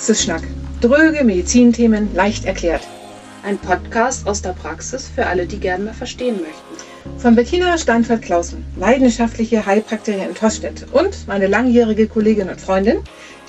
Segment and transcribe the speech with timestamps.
[0.00, 0.42] Praxisschnack.
[0.80, 2.88] Dröge Medizinthemen leicht erklärt.
[3.42, 7.18] Ein Podcast aus der Praxis für alle, die gerne mal verstehen möchten.
[7.20, 13.00] Von Bettina Steinfeld-Klausen, leidenschaftliche Heilpraktikerin in Tostedt und meine langjährige Kollegin und Freundin,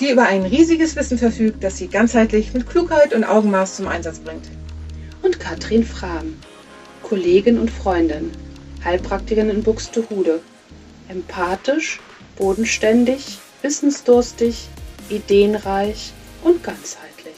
[0.01, 4.19] die über ein riesiges Wissen verfügt, das sie ganzheitlich mit Klugheit und Augenmaß zum Einsatz
[4.19, 4.49] bringt.
[5.21, 6.35] Und Katrin Frahm,
[7.01, 8.29] Kollegin und Freundin,
[8.83, 10.41] Heilpraktikerin in Buxtehude.
[11.07, 12.01] Empathisch,
[12.35, 14.67] bodenständig, wissensdurstig,
[15.09, 16.11] ideenreich
[16.43, 17.35] und ganzheitlich.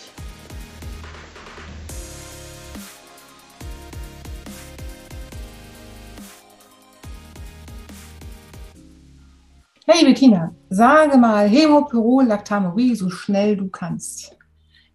[9.86, 14.38] Hey Bettina, sage mal Hämopyrolactamurie so schnell du kannst.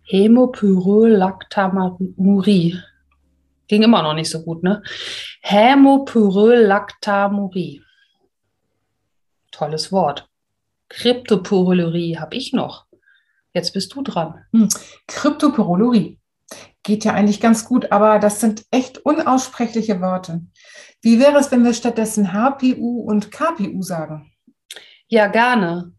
[0.04, 2.80] Hämopyrolactamurie.
[3.68, 4.82] Ging immer noch nicht so gut, ne?
[5.42, 7.82] Hämopyrolactamurie.
[9.52, 10.26] Tolles Wort.
[10.88, 12.87] Kryptopyrolurie habe ich noch.
[13.54, 14.44] Jetzt bist du dran.
[14.52, 14.68] Hm.
[15.06, 16.18] Kryptopyrolurie.
[16.82, 20.42] Geht ja eigentlich ganz gut, aber das sind echt unaussprechliche Worte.
[21.02, 24.32] Wie wäre es, wenn wir stattdessen HPU und KPU sagen?
[25.08, 25.92] Ja, gerne.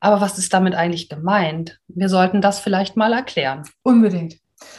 [0.00, 1.80] Aber was ist damit eigentlich gemeint?
[1.88, 3.62] Wir sollten das vielleicht mal erklären.
[3.82, 4.38] Unbedingt.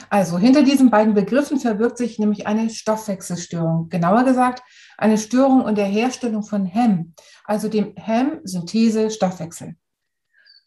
[0.09, 3.89] Also hinter diesen beiden Begriffen verbirgt sich nämlich eine Stoffwechselstörung.
[3.89, 4.63] Genauer gesagt,
[4.97, 7.13] eine Störung in der Herstellung von HEM,
[7.45, 9.75] also dem HEM-Synthese-Stoffwechsel.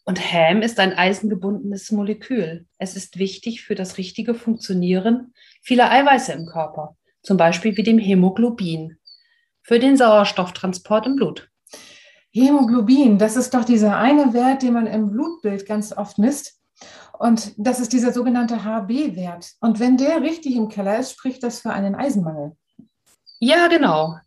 [0.09, 2.65] Und HEM ist ein eisengebundenes Molekül.
[2.79, 7.99] Es ist wichtig für das richtige Funktionieren vieler Eiweiße im Körper, zum Beispiel wie dem
[7.99, 8.97] Hämoglobin,
[9.61, 11.51] für den Sauerstofftransport im Blut.
[12.31, 16.59] Hämoglobin, das ist doch dieser eine Wert, den man im Blutbild ganz oft misst.
[17.19, 19.51] Und das ist dieser sogenannte HB-Wert.
[19.59, 22.57] Und wenn der richtig im Keller ist, spricht das für einen Eisenmangel.
[23.39, 24.17] Ja, genau.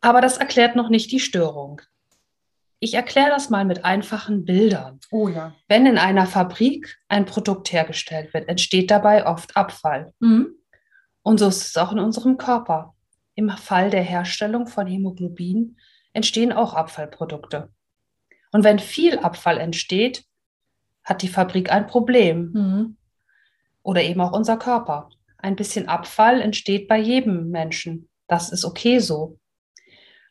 [0.00, 1.82] Aber das erklärt noch nicht die Störung.
[2.84, 5.00] Ich erkläre das mal mit einfachen Bildern.
[5.10, 5.54] Oh ja.
[5.68, 10.12] Wenn in einer Fabrik ein Produkt hergestellt wird, entsteht dabei oft Abfall.
[10.20, 10.50] Mhm.
[11.22, 12.94] Und so ist es auch in unserem Körper.
[13.36, 15.78] Im Fall der Herstellung von Hämoglobin
[16.12, 17.70] entstehen auch Abfallprodukte.
[18.52, 20.26] Und wenn viel Abfall entsteht,
[21.04, 22.50] hat die Fabrik ein Problem.
[22.52, 22.96] Mhm.
[23.82, 25.08] Oder eben auch unser Körper.
[25.38, 28.10] Ein bisschen Abfall entsteht bei jedem Menschen.
[28.28, 29.38] Das ist okay so.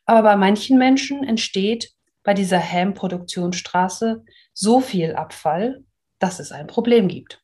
[0.06, 1.90] Aber bei manchen Menschen entsteht
[2.24, 5.84] bei dieser Ham-Produktionsstraße so viel Abfall,
[6.18, 7.42] dass es ein Problem gibt.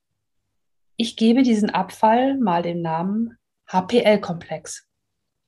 [0.96, 3.36] Ich gebe diesen Abfall mal den Namen
[3.68, 4.86] HPL-Komplex.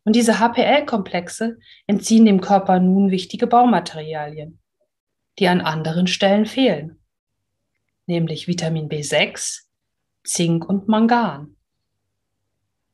[0.05, 4.61] Und diese HPL-Komplexe entziehen dem Körper nun wichtige Baumaterialien,
[5.39, 7.01] die an anderen Stellen fehlen,
[8.07, 9.63] nämlich Vitamin B6,
[10.25, 11.57] Zink und Mangan.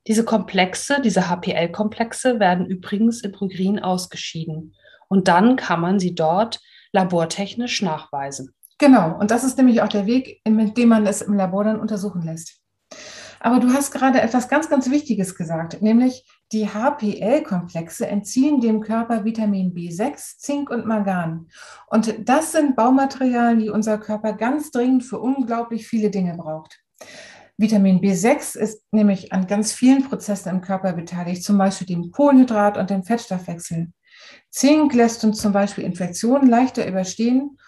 [0.07, 4.75] Diese Komplexe, diese HPL-Komplexe werden übrigens im Urin ausgeschieden
[5.09, 6.61] und dann kann man sie dort
[6.93, 8.55] labortechnisch nachweisen.
[8.79, 11.81] Genau, und das ist nämlich auch der Weg, mit dem man es im Labor dann
[11.81, 12.61] untersuchen lässt.
[13.41, 19.25] Aber du hast gerade etwas ganz, ganz Wichtiges gesagt, nämlich die HPL-Komplexe entziehen dem Körper
[19.25, 21.49] Vitamin B6, Zink und Mangan.
[21.89, 26.81] Und das sind Baumaterialien, die unser Körper ganz dringend für unglaublich viele Dinge braucht.
[27.59, 32.79] Vitamin B6 ist nämlich an ganz vielen Prozessen im Körper beteiligt, zum Beispiel dem Kohlenhydrat-
[32.79, 33.89] und dem Fettstoffwechsel.
[34.51, 37.59] Zink lässt uns zum Beispiel Infektionen leichter überstehen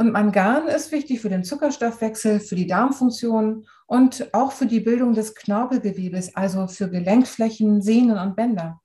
[0.00, 5.12] und Mangan ist wichtig für den Zuckerstoffwechsel, für die Darmfunktion und auch für die Bildung
[5.12, 8.80] des Knorpelgewebes, also für Gelenkflächen, Sehnen und Bänder.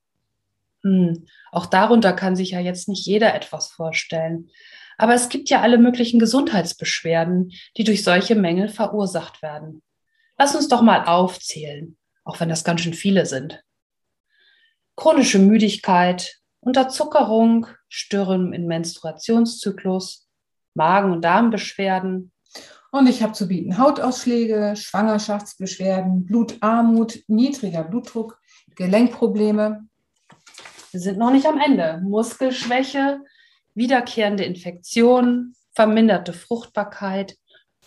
[0.84, 1.26] Hm.
[1.54, 4.50] Auch darunter kann sich ja jetzt nicht jeder etwas vorstellen.
[4.98, 9.82] Aber es gibt ja alle möglichen Gesundheitsbeschwerden, die durch solche Mängel verursacht werden.
[10.38, 13.64] Lass uns doch mal aufzählen, auch wenn das ganz schön viele sind.
[14.98, 20.28] Chronische Müdigkeit, Unterzuckerung, Störungen im Menstruationszyklus,
[20.74, 22.32] Magen- und Darmbeschwerden.
[22.92, 28.40] Und ich habe zu bieten Hautausschläge, Schwangerschaftsbeschwerden, Blutarmut, niedriger Blutdruck,
[28.76, 29.88] Gelenkprobleme.
[30.90, 32.02] Wir sind noch nicht am Ende.
[32.04, 33.20] Muskelschwäche,
[33.76, 37.38] wiederkehrende Infektionen, verminderte Fruchtbarkeit,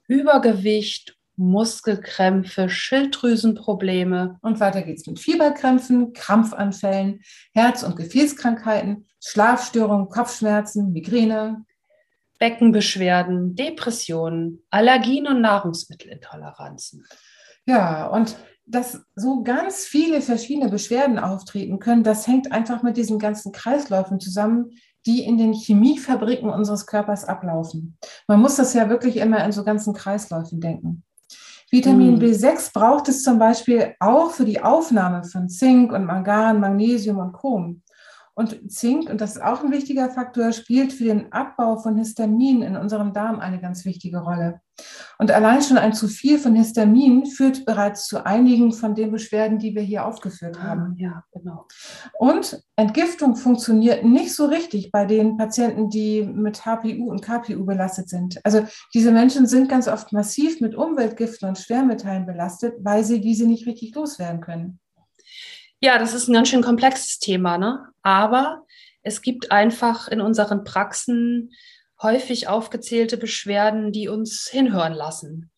[0.06, 4.38] Übergewicht, Muskelkrämpfe, Schilddrüsenprobleme.
[4.42, 7.20] Und weiter geht's mit Fieberkrämpfen, Krampfanfällen,
[7.54, 11.64] Herz- und Gefäßkrankheiten, Schlafstörungen, Kopfschmerzen, Migräne,
[12.38, 17.04] Beckenbeschwerden, Depressionen, Allergien und Nahrungsmittelintoleranzen.
[17.66, 18.36] Ja, und
[18.66, 24.20] dass so ganz viele verschiedene Beschwerden auftreten können, das hängt einfach mit diesen ganzen Kreisläufen
[24.20, 24.72] zusammen,
[25.06, 27.96] die in den Chemiefabriken unseres Körpers ablaufen.
[28.26, 31.02] Man muss das ja wirklich immer in so ganzen Kreisläufen denken.
[31.70, 32.22] Vitamin mm.
[32.22, 37.32] B6 braucht es zum Beispiel auch für die Aufnahme von Zink und Mangan, Magnesium und
[37.32, 37.82] Chrom.
[38.38, 42.62] Und Zink, und das ist auch ein wichtiger Faktor, spielt für den Abbau von Histamin
[42.62, 44.60] in unserem Darm eine ganz wichtige Rolle.
[45.18, 49.58] Und allein schon ein zu viel von Histamin führt bereits zu einigen von den Beschwerden,
[49.58, 50.94] die wir hier aufgeführt ah, haben.
[50.98, 51.66] Ja, genau.
[52.16, 58.08] Und Entgiftung funktioniert nicht so richtig bei den Patienten, die mit HPU und KPU belastet
[58.08, 58.38] sind.
[58.44, 58.64] Also
[58.94, 63.66] diese Menschen sind ganz oft massiv mit Umweltgiften und Schwermetallen belastet, weil sie diese nicht
[63.66, 64.78] richtig loswerden können.
[65.80, 67.86] Ja, das ist ein ganz schön komplexes Thema, ne?
[68.02, 68.66] Aber
[69.02, 71.52] es gibt einfach in unseren Praxen
[72.02, 75.50] häufig aufgezählte Beschwerden, die uns hinhören lassen,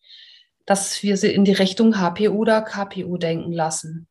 [0.65, 4.07] dass wir sie in die Richtung HPU oder KPU denken lassen.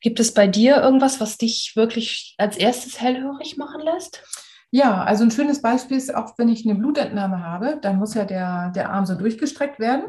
[0.00, 4.22] Gibt es bei dir irgendwas, was dich wirklich als erstes hellhörig machen lässt?
[4.70, 8.26] Ja, also ein schönes Beispiel ist auch, wenn ich eine Blutentnahme habe, dann muss ja
[8.26, 10.04] der, der Arm so durchgestreckt werden.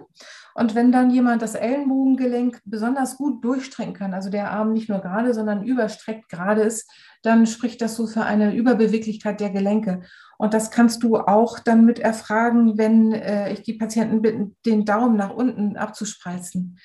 [0.54, 5.00] Und wenn dann jemand das Ellenbogengelenk besonders gut durchstrecken kann, also der Arm nicht nur
[5.00, 6.92] gerade, sondern überstreckt gerade ist,
[7.22, 10.02] dann spricht das so für eine Überbeweglichkeit der Gelenke.
[10.38, 14.84] Und das kannst du auch dann mit erfragen, wenn äh, ich die Patienten bitte, den
[14.84, 16.80] Daumen nach unten abzuspreizen.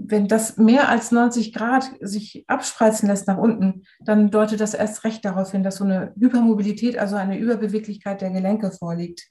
[0.00, 5.02] Wenn das mehr als 90 Grad sich abspreizen lässt nach unten, dann deutet das erst
[5.02, 9.28] recht darauf hin, dass so eine Hypermobilität, also eine Überbeweglichkeit der Gelenke vorliegt.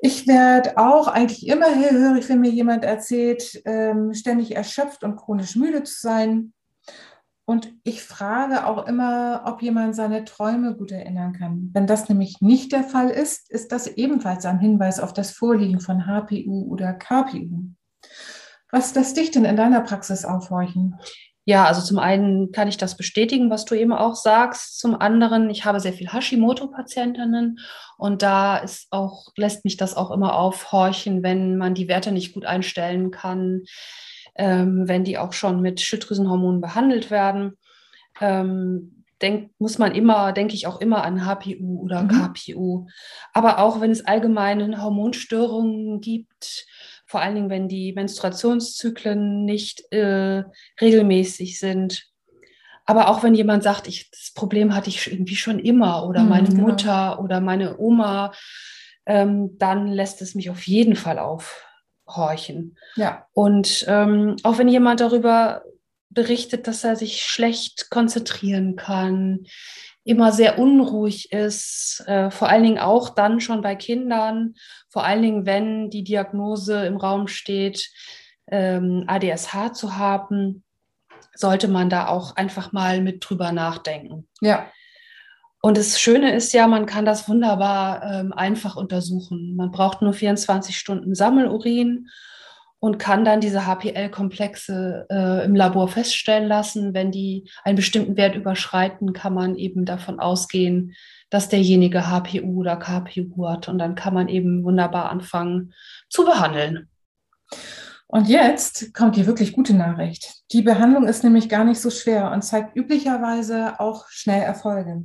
[0.00, 5.56] Ich werde auch eigentlich immer hellhörig, wenn mir jemand erzählt, ähm, ständig erschöpft und chronisch
[5.56, 6.52] müde zu sein.
[7.44, 11.70] Und ich frage auch immer, ob jemand seine Träume gut erinnern kann.
[11.72, 15.80] Wenn das nämlich nicht der Fall ist, ist das ebenfalls ein Hinweis auf das Vorliegen
[15.80, 17.70] von HPU oder KPU.
[18.70, 20.98] Was lässt dich denn in deiner Praxis aufhorchen?
[21.48, 24.78] Ja, also zum einen kann ich das bestätigen, was du eben auch sagst.
[24.78, 27.58] Zum anderen, ich habe sehr viel Hashimoto-Patientinnen
[27.96, 32.34] und da ist auch, lässt mich das auch immer aufhorchen, wenn man die Werte nicht
[32.34, 33.62] gut einstellen kann,
[34.34, 37.56] ähm, wenn die auch schon mit Schilddrüsenhormonen behandelt werden.
[38.20, 42.08] Ähm, denk, muss man immer, denke ich auch immer an HPU oder mhm.
[42.08, 42.86] KPU.
[43.32, 46.66] Aber auch wenn es allgemeine Hormonstörungen gibt,
[47.08, 50.44] vor allen Dingen, wenn die Menstruationszyklen nicht äh,
[50.78, 52.06] regelmäßig sind.
[52.84, 56.28] Aber auch wenn jemand sagt, ich, das Problem hatte ich irgendwie schon immer oder mhm,
[56.28, 56.68] meine genau.
[56.68, 58.32] Mutter oder meine Oma,
[59.06, 62.76] ähm, dann lässt es mich auf jeden Fall aufhorchen.
[62.96, 63.26] Ja.
[63.32, 65.62] Und ähm, auch wenn jemand darüber
[66.10, 69.46] berichtet, dass er sich schlecht konzentrieren kann,
[70.08, 74.54] immer sehr unruhig ist, äh, vor allen Dingen auch dann schon bei Kindern,
[74.88, 77.90] vor allen Dingen, wenn die Diagnose im Raum steht,
[78.50, 80.64] ähm, ADSH zu haben,
[81.34, 84.26] sollte man da auch einfach mal mit drüber nachdenken.
[84.40, 84.70] Ja.
[85.60, 89.56] Und das Schöne ist ja, man kann das wunderbar ähm, einfach untersuchen.
[89.56, 92.08] Man braucht nur 24 Stunden Sammelurin
[92.80, 96.94] und kann dann diese HPL-Komplexe äh, im Labor feststellen lassen.
[96.94, 100.94] Wenn die einen bestimmten Wert überschreiten, kann man eben davon ausgehen,
[101.30, 103.68] dass derjenige HPU oder KPU hat.
[103.68, 105.74] Und dann kann man eben wunderbar anfangen
[106.08, 106.88] zu behandeln.
[108.06, 110.42] Und jetzt kommt die wirklich gute Nachricht.
[110.52, 115.04] Die Behandlung ist nämlich gar nicht so schwer und zeigt üblicherweise auch schnell Erfolge.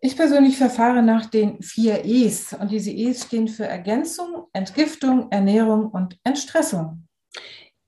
[0.00, 5.90] Ich persönlich verfahre nach den vier E's und diese E's stehen für Ergänzung, Entgiftung, Ernährung
[5.90, 7.08] und Entstressung.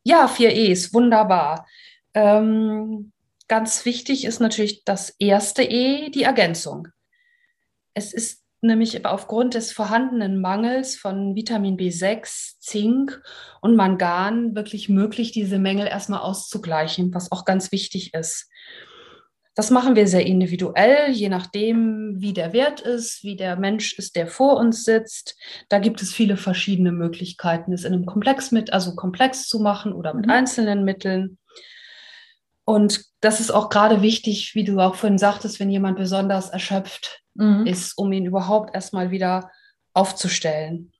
[0.02, 1.66] Ja, vier E's, wunderbar.
[2.14, 3.12] Ähm,
[3.46, 6.88] ganz wichtig ist natürlich das erste E, die Ergänzung.
[7.94, 13.22] Es ist nämlich aufgrund des vorhandenen Mangels von Vitamin B6, Zink
[13.60, 18.50] und Mangan wirklich möglich, diese Mängel erstmal auszugleichen, was auch ganz wichtig ist.
[19.54, 24.14] Das machen wir sehr individuell, je nachdem, wie der Wert ist, wie der Mensch ist,
[24.14, 25.36] der vor uns sitzt.
[25.68, 29.92] Da gibt es viele verschiedene Möglichkeiten, es in einem Komplex mit, also komplex zu machen
[29.92, 30.32] oder mit mhm.
[30.32, 31.38] einzelnen Mitteln.
[32.64, 37.20] Und das ist auch gerade wichtig, wie du auch vorhin sagtest, wenn jemand besonders erschöpft
[37.34, 37.66] mhm.
[37.66, 39.50] ist, um ihn überhaupt erstmal wieder
[39.92, 40.92] aufzustellen.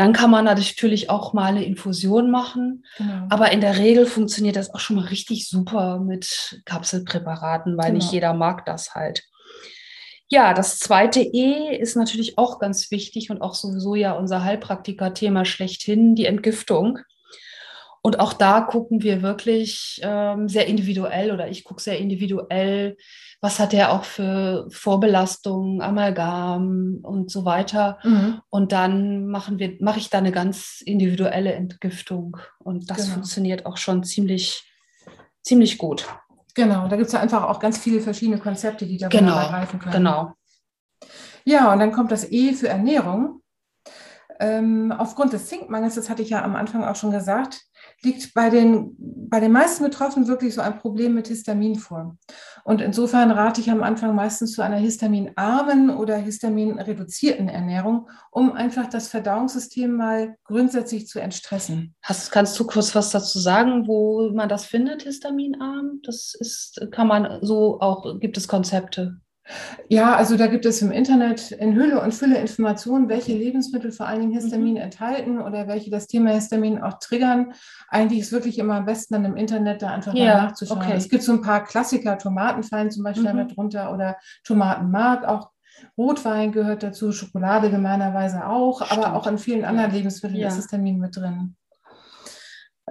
[0.00, 2.86] Dann kann man natürlich auch mal eine Infusion machen.
[2.96, 3.26] Genau.
[3.28, 7.98] Aber in der Regel funktioniert das auch schon mal richtig super mit Kapselpräparaten, weil genau.
[7.98, 9.24] nicht jeder mag das halt.
[10.26, 15.44] Ja, das zweite E ist natürlich auch ganz wichtig und auch sowieso ja unser Heilpraktiker-Thema
[15.44, 17.00] schlechthin, die Entgiftung.
[18.02, 22.96] Und auch da gucken wir wirklich ähm, sehr individuell oder ich gucke sehr individuell,
[23.42, 27.98] was hat er auch für Vorbelastungen, Amalgam und so weiter.
[28.02, 28.40] Mhm.
[28.48, 32.38] Und dann machen wir, mache ich da eine ganz individuelle Entgiftung.
[32.58, 33.12] Und das genau.
[33.14, 34.62] funktioniert auch schon ziemlich,
[35.42, 36.06] ziemlich gut.
[36.54, 39.78] Genau, da gibt es ja einfach auch ganz viele verschiedene Konzepte, die da genau, greifen
[39.78, 39.92] können.
[39.92, 40.32] Genau.
[41.44, 43.42] Ja, und dann kommt das E für Ernährung.
[44.38, 47.62] Ähm, aufgrund des Zinkmangels, das hatte ich ja am Anfang auch schon gesagt,
[48.02, 52.16] liegt bei den, bei den meisten Betroffenen wirklich so ein Problem mit Histamin vor.
[52.64, 58.88] Und insofern rate ich am Anfang meistens zu einer histaminarmen oder histaminreduzierten Ernährung, um einfach
[58.88, 61.94] das Verdauungssystem mal grundsätzlich zu entstressen.
[62.02, 66.00] Hast, kannst du kurz was dazu sagen, wo man das findet, histaminarm?
[66.02, 69.20] Das ist, kann man so auch, gibt es Konzepte?
[69.88, 74.06] Ja, also da gibt es im Internet in Hülle und Fülle Informationen, welche Lebensmittel vor
[74.06, 74.80] allen Dingen Histamin mhm.
[74.80, 77.52] enthalten oder welche das Thema Histamin auch triggern.
[77.88, 80.82] Eigentlich ist wirklich immer am besten dann im Internet da einfach ja, mal nachzuschauen.
[80.82, 80.94] Okay.
[80.96, 83.48] Es gibt so ein paar Klassiker, Tomaten fallen zum Beispiel mhm.
[83.48, 85.50] drunter oder Tomatenmark, auch
[85.96, 89.06] Rotwein gehört dazu, Schokolade gemeinerweise auch, Stimmt.
[89.06, 90.48] aber auch in vielen anderen Lebensmitteln ja.
[90.48, 91.56] ist Histamin mit drin.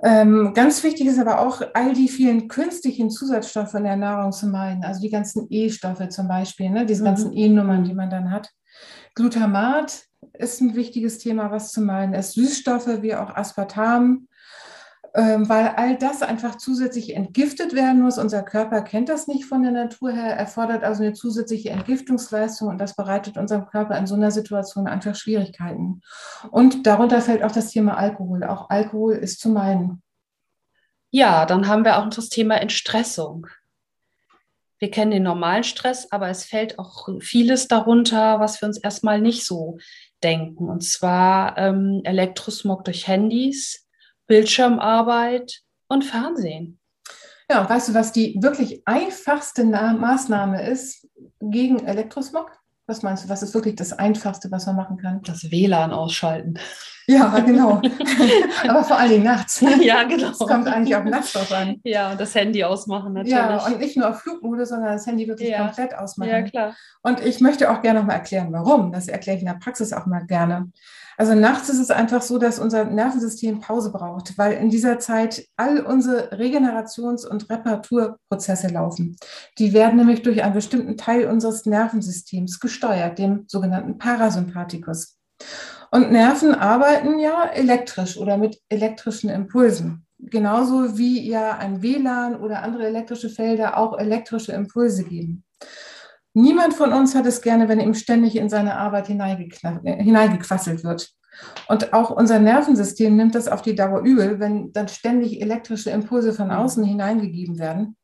[0.02, 4.48] Ähm, ganz wichtig ist aber auch, all die vielen künstlichen Zusatzstoffe in der Nahrung zu
[4.48, 7.08] meiden, also die ganzen E-Stoffe zum Beispiel, ne, diese mhm.
[7.08, 8.50] ganzen E-Nummern, die man dann hat.
[9.16, 10.04] Glutamat
[10.34, 12.34] ist ein wichtiges Thema, was zu meiden ist.
[12.34, 14.29] Süßstoffe wie auch Aspartam,
[15.14, 18.18] weil all das einfach zusätzlich entgiftet werden muss.
[18.18, 22.78] Unser Körper kennt das nicht von der Natur her, erfordert also eine zusätzliche Entgiftungsleistung und
[22.78, 26.02] das bereitet unserem Körper in so einer Situation einfach Schwierigkeiten.
[26.52, 28.44] Und darunter fällt auch das Thema Alkohol.
[28.44, 30.02] Auch Alkohol ist zu meinen.
[31.12, 33.48] Ja, dann haben wir auch das Thema Entstressung.
[34.78, 39.20] Wir kennen den normalen Stress, aber es fällt auch vieles darunter, was wir uns erstmal
[39.20, 39.78] nicht so
[40.24, 40.70] denken.
[40.70, 43.89] Und zwar ähm, Elektrosmog durch Handys,
[44.30, 46.80] Bildschirmarbeit und Fernsehen.
[47.52, 51.08] Ja, und weißt du, was die wirklich einfachste Maßnahme ist
[51.42, 52.52] gegen Elektrosmog?
[52.86, 55.22] Was meinst du, was ist wirklich das Einfachste, was man machen kann?
[55.24, 56.60] Das WLAN ausschalten.
[57.08, 57.82] Ja, genau.
[58.68, 59.64] Aber vor allen Dingen nachts.
[59.82, 60.30] Ja, genau.
[60.30, 61.80] Es kommt eigentlich auch nachts drauf an.
[61.84, 63.36] Ja, und das Handy ausmachen natürlich.
[63.36, 65.66] Ja, und nicht nur auf Flugmodus, sondern das Handy wirklich ja.
[65.66, 66.30] komplett ausmachen.
[66.30, 66.76] Ja, klar.
[67.02, 68.92] Und ich möchte auch gerne noch mal erklären, warum.
[68.92, 70.72] Das erkläre ich in der Praxis auch mal gerne.
[71.20, 75.46] Also nachts ist es einfach so, dass unser Nervensystem Pause braucht, weil in dieser Zeit
[75.58, 79.18] all unsere Regenerations- und Reparaturprozesse laufen.
[79.58, 85.18] Die werden nämlich durch einen bestimmten Teil unseres Nervensystems gesteuert, dem sogenannten Parasympathikus.
[85.92, 90.06] Und Nerven arbeiten ja elektrisch oder mit elektrischen Impulsen.
[90.20, 95.44] Genauso wie ja ein WLAN oder andere elektrische Felder auch elektrische Impulse geben.
[96.42, 101.10] Niemand von uns hat es gerne, wenn ihm ständig in seine Arbeit hineingequasselt wird.
[101.68, 106.32] Und auch unser Nervensystem nimmt das auf die Dauer übel, wenn dann ständig elektrische Impulse
[106.32, 107.98] von außen hineingegeben werden,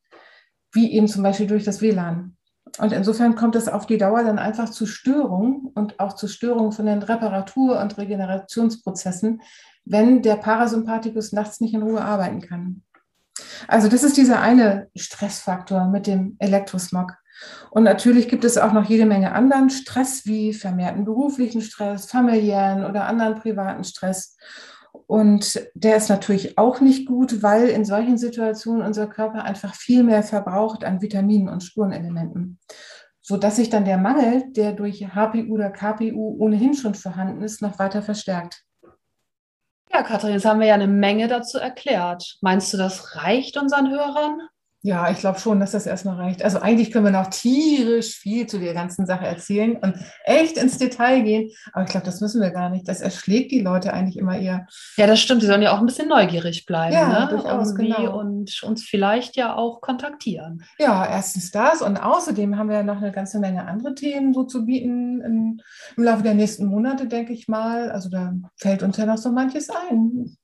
[0.72, 2.36] wie eben zum Beispiel durch das WLAN.
[2.78, 6.72] Und insofern kommt es auf die Dauer dann einfach zu Störungen und auch zu Störungen
[6.72, 9.40] von den Reparatur- und Regenerationsprozessen,
[9.86, 12.82] wenn der Parasympathikus nachts nicht in Ruhe arbeiten kann.
[13.66, 17.14] Also das ist dieser eine Stressfaktor mit dem Elektrosmog.
[17.70, 22.84] Und natürlich gibt es auch noch jede Menge anderen Stress, wie vermehrten beruflichen Stress, familiären
[22.84, 24.36] oder anderen privaten Stress.
[25.06, 30.02] Und der ist natürlich auch nicht gut, weil in solchen Situationen unser Körper einfach viel
[30.02, 32.58] mehr verbraucht an Vitaminen und Spurenelementen,
[33.20, 37.78] sodass sich dann der Mangel, der durch HPU oder KPU ohnehin schon vorhanden ist, noch
[37.78, 38.62] weiter verstärkt.
[39.92, 42.38] Ja, Katrin, jetzt haben wir ja eine Menge dazu erklärt.
[42.40, 44.40] Meinst du, das reicht unseren Hörern?
[44.86, 46.44] Ja, ich glaube schon, dass das erstmal reicht.
[46.44, 50.78] Also eigentlich können wir noch tierisch viel zu der ganzen Sache erzählen und echt ins
[50.78, 51.50] Detail gehen.
[51.72, 52.86] Aber ich glaube, das müssen wir gar nicht.
[52.86, 54.68] Das erschlägt die Leute eigentlich immer eher.
[54.96, 55.40] Ja, das stimmt.
[55.40, 56.94] Sie sollen ja auch ein bisschen neugierig bleiben.
[56.94, 57.28] Ja, ne?
[57.30, 58.16] durchaus, genau.
[58.16, 60.62] Und uns vielleicht ja auch kontaktieren.
[60.78, 61.82] Ja, erstens das.
[61.82, 65.60] Und außerdem haben wir ja noch eine ganze Menge andere Themen so zu bieten im,
[65.96, 67.90] im Laufe der nächsten Monate, denke ich mal.
[67.90, 70.36] Also da fällt uns ja noch so manches ein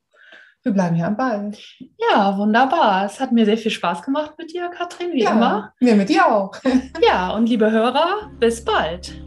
[0.63, 1.53] wir bleiben hier am Ball.
[1.99, 3.05] Ja, wunderbar.
[3.05, 5.73] Es hat mir sehr viel Spaß gemacht mit dir, Katrin, wie ja, immer.
[5.81, 6.53] Mir mit dir auch.
[7.07, 9.21] ja, und liebe Hörer, bis bald.